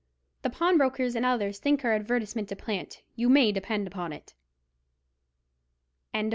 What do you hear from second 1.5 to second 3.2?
think our advertisement a plant,